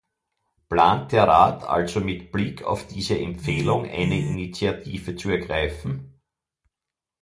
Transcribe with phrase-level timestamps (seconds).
[0.67, 6.19] Plant der Rat also mit Blick auf diese Empfehlung eine Initiative zu ergreifen?